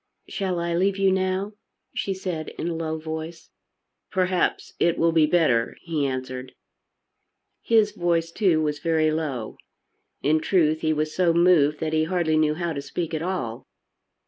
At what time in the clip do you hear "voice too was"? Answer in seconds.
7.91-8.79